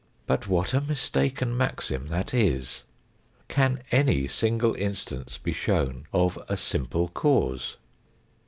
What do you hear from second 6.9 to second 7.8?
cause